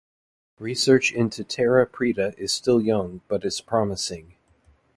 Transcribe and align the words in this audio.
Research 0.57 1.11
into 1.13 1.43
terra 1.43 1.85
preta 1.85 2.35
is 2.35 2.51
still 2.51 2.81
young 2.81 3.21
but 3.27 3.45
is 3.45 3.61
promising. 3.61 4.33